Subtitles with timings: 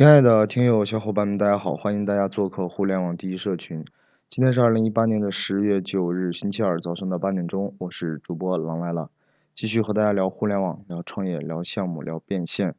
[0.00, 1.76] 亲爱的听友小伙伴们，大家好！
[1.76, 3.84] 欢迎大家做客互联网第一社群。
[4.30, 9.10] 今天是二零一八年的十月九日，星期二早上的八点钟，我是主播狼来了，
[9.54, 12.74] 继续和大家聊互联网、聊创业、聊项目、聊变现。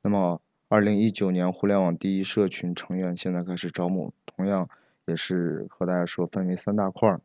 [0.00, 4.66] 那么，二零一九年互联网第一社群成员现在开始招募，同样
[5.04, 7.20] 也是和大家说分为三大块儿，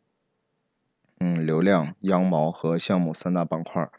[1.21, 3.93] 嗯，流量、羊毛和项目三大板块儿。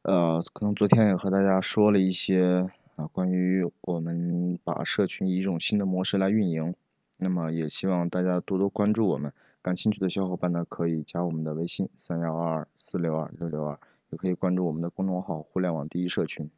[0.00, 2.70] 呃，可能昨天也和大家说了一些。
[2.96, 6.74] 啊，关于我们把社群以一种新的模式来运营，
[7.18, 9.30] 那么也希望大家多多关注我们。
[9.60, 13.78] 感兴趣的小伙伴呢，可以加我们的微信三幺二二四六二六六二，
[14.08, 16.48] 也可以关注我们的公众号“互联网第一社群”。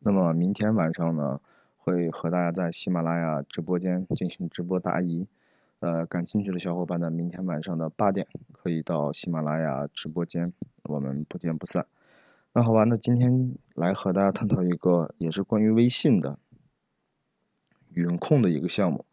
[0.00, 1.40] 那么明天晚上呢，
[1.76, 5.26] 会和大家在喜马拉雅直播间进行直播答疑。
[5.80, 10.50] 呃，感兴趣的小伙伴呢，明天晚上的八点可以到喜马拉雅直播间，
[10.84, 11.84] 我们不见不散。
[12.54, 16.38] 那好吧，那今天来和大家探讨一个也是关于微信的
[17.92, 19.04] 云控的一个项目。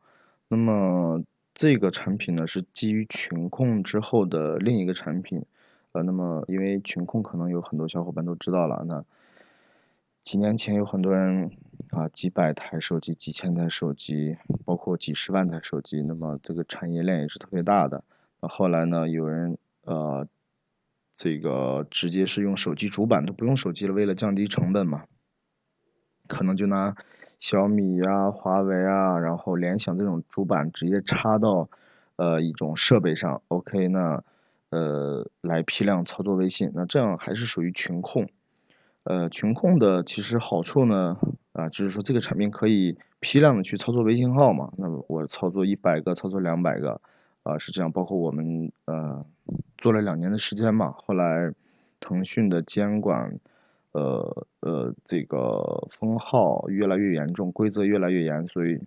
[0.48, 1.22] 那么
[1.54, 5.46] 这个产品呢是基于群控之后的另一个产品。
[5.92, 9.04] 呃，那么因为群控可能有很多小伙伴都知道了，那
[10.24, 11.52] 几年前有很多人
[11.92, 18.04] 啊几百台手机、几千台手机，包括几十万台手机，那么这个产业链也是特别大的。
[18.42, 20.26] 那后来呢，有人呃。
[21.18, 25.04] 这个直接是用手机主板都不用手机了，为了降低成本嘛，
[26.28, 26.94] 可能就拿
[27.40, 31.70] 小米呀、华为啊，然后联想这种主板直接插到
[32.18, 34.24] 呃一种设备上，OK，那
[34.72, 38.28] 呃来批量操作微信，那这样还是属于群控。
[39.04, 41.18] 呃，群控的其实好处呢，
[41.54, 47.00] 啊，就是说这个产品可以批量的去操作微信号嘛，那么我操作一百个，操作两百个。
[47.46, 49.24] 啊，是这样，包括我们呃
[49.78, 51.54] 做了两年的时间嘛，后来
[52.00, 53.40] 腾讯的监管，
[53.92, 58.80] 呃呃这个封号越来越严重，规则越来越严，所以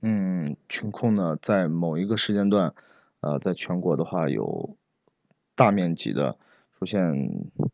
[0.00, 2.72] 嗯群控呢在某一个时间段，
[3.20, 4.76] 呃在全国的话有
[5.56, 6.38] 大面积的
[6.78, 7.00] 出现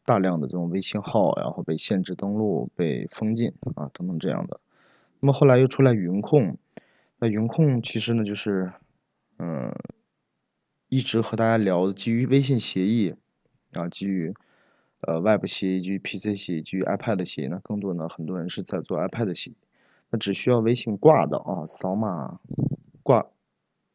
[0.07, 4.59] 大量的这种微信号，然后被限制登录、被封禁啊等等这样的。
[5.21, 6.57] 那么后来又出来云控，
[7.19, 8.73] 那云控其实呢就是。
[9.47, 9.71] 嗯，
[10.89, 13.15] 一直和大家聊的基于微信协议，
[13.75, 14.33] 啊，基于
[15.03, 17.49] 呃 Web 协议，基于 PC 协议，基于 iPad 协议。
[17.49, 19.57] 那更多呢，很多人是在做 iPad 协议。
[20.09, 22.41] 那只需要微信挂的啊，扫码
[23.03, 23.27] 挂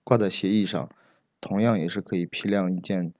[0.04, 0.88] 挂在协议上，
[1.42, 3.12] 同样也是可以批量一键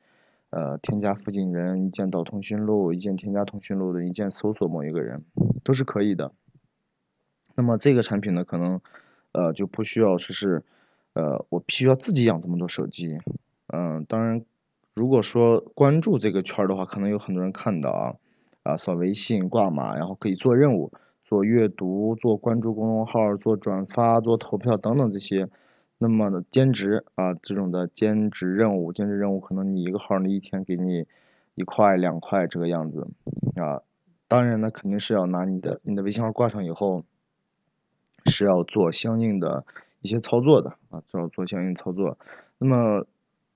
[0.52, 5.26] 呃添加附近人，一键导通讯录，一键添加通讯录的一键搜索某一个人，
[5.64, 6.32] 都是可以的。
[7.56, 8.80] 那么这个产品呢，可能
[9.32, 10.64] 呃就不需要说是。
[11.14, 13.18] 呃，我必须要自己养这么多手机，
[13.68, 14.46] 嗯，当然，
[14.94, 18.16] 如果说关注这个圈儿的话，可能有很多人看到啊，
[18.64, 20.92] 啊，扫微信挂码，然后可以做任务、
[21.26, 25.50] 做阅读、做关注公众号、做转发、做投票等等这些，
[25.98, 31.06] 那么兼职啊，这种的兼职任务，兼职任务可能你一个号呢一天给你
[31.56, 33.08] 一块两块这个样子，
[33.56, 33.82] 啊，
[34.28, 37.04] 当然呢肯定是要拿你的你的微信号挂上以后，
[38.28, 39.66] 是要做相应的。
[40.02, 42.18] 一些操作的啊，做做相应操作。
[42.58, 43.06] 那么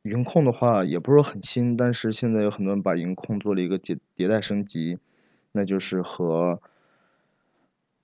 [0.04, 4.98] 云控的话，也不是说很新，但是现在有很多人把云控做了一个迭迭代升级，
[5.54, 6.62] 那就是和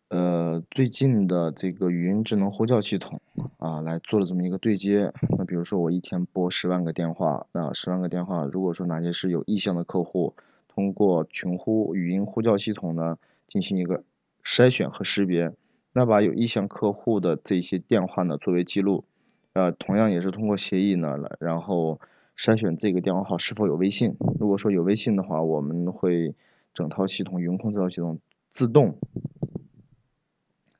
[0.07, 3.19] 呃最近的这个语音智能呼叫系统
[3.57, 5.11] 啊来做了这么一个对接。
[5.37, 10.33] 那比如说我一天拨十万个电话，那十万个电话，如果说哪些是有意向的客户，
[10.67, 13.17] 通过群呼语音呼叫系统呢
[13.47, 14.03] 进行一个
[14.43, 15.53] 筛选和识别。
[15.93, 19.05] 那把有意向客户的这些电话呢作为记录，
[19.53, 21.99] 呃，同样也是通过协议呢，然后
[22.37, 24.15] 筛选这个电话号是否有微信。
[24.39, 26.35] 如果说有微信的话，我们会
[26.73, 28.19] 整套系统云控这套系统
[28.51, 28.97] 自动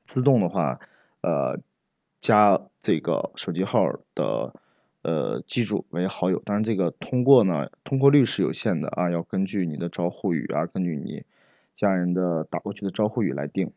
[0.06, 0.78] 自动的话，
[1.22, 1.58] 呃，
[2.20, 3.84] 加这个手机号
[4.14, 4.54] 的
[5.02, 6.40] 呃记住为好友。
[6.44, 11.24] 当然，这个通过呢通过率是有限的啊，要根据你的招呼语啊，根据你
[11.74, 13.72] 家人的打过去的招呼语来定。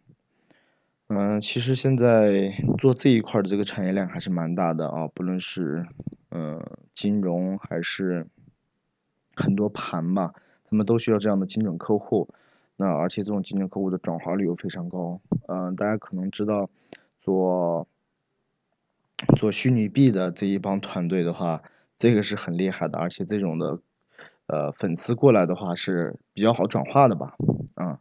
[1.16, 5.86] 嗯，其实现在做这一块的这个产业链还是蛮大的啊，不论是
[6.30, 6.60] 呃
[6.96, 8.26] 金融还是
[9.36, 10.34] 很多盘吧，
[10.64, 12.28] 他们都需要这样的精准客户。
[12.78, 15.22] 那而且这种精准客户的转化率又非常高。
[15.48, 16.68] 嗯，大家可能知道
[17.22, 17.88] 做
[19.38, 21.62] 做虚拟币的这一帮团队的话，
[21.96, 23.80] 这个是很厉害的，而且这种的
[24.48, 27.36] 呃粉丝过来的话是比较好转化的吧？
[27.76, 28.00] 啊，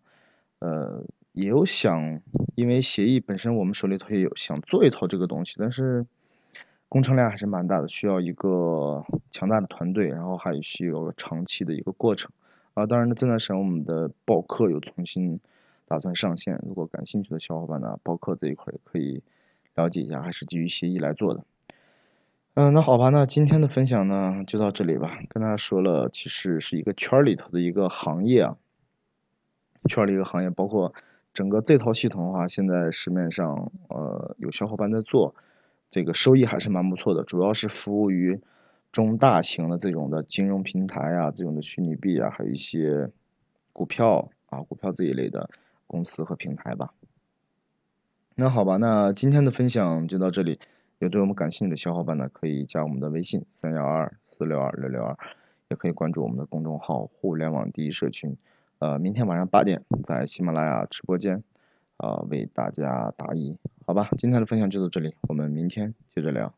[0.60, 1.04] 呃。
[1.34, 2.20] 也有想，
[2.54, 6.06] 因为协议本身我们手里头也有想做一套这个东西，但是
[6.88, 12.30] 工程量还是蛮大的，需要一个强大的团队，然后还需要长期的一个过程。
[12.74, 15.40] 啊，当然呢，这段时间我们的报课又重新
[15.86, 16.58] 打算上线。
[16.66, 19.22] 如果感兴趣的小伙伴呢，报课这一块也可以
[19.74, 21.44] 了解一下，还是基于协议来做的。
[22.54, 25.18] 嗯，那好吧，那今天的分享呢就到这里吧。
[25.30, 28.56] 跟大家说了，其实是一个圈里头的一个行业啊，
[29.88, 30.94] 圈里一个行业，包括
[31.32, 35.34] 整个这套系统的话，现在市面上呃有小伙伴在做，
[35.90, 38.40] 这个收益还是蛮不错的，主要是服务于。
[38.92, 43.10] 中大型的这种的金融平台啊，这种的虚拟币啊，还有一些
[43.72, 45.48] 股票啊，股票这一类的
[45.86, 46.92] 公司和平台吧。
[48.34, 50.60] 那好吧，那今天的分享就到这里。
[50.98, 55.16] 有对我们感兴趣的小伙伴呢，可以加我们的微信三幺二四六二六六二，
[55.70, 58.36] 也可以关注我们的公众号“互联网第一社群”。
[58.82, 61.40] 呃，明天晚上八点在喜马拉雅直播间，
[61.98, 63.56] 呃，为大家答疑。
[63.86, 66.52] 好吧，今天的分享就到这里，我们明天接着聊。